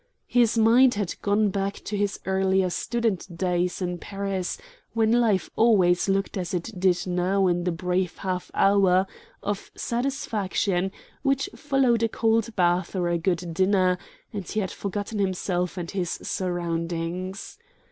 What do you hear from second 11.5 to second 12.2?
followed a